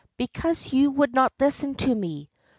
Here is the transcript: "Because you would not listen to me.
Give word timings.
"Because 0.17 0.73
you 0.73 0.89
would 0.89 1.13
not 1.13 1.31
listen 1.39 1.75
to 1.75 1.93
me. 1.93 2.27